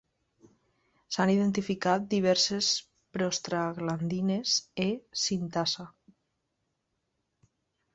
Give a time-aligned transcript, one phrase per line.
[1.15, 2.71] S'han identificat diverses
[3.19, 4.91] prostaglandines E
[5.29, 5.91] sintasa.